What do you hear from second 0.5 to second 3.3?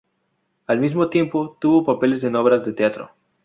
Al mismo tiempo tuvo papeles en obras de teatro.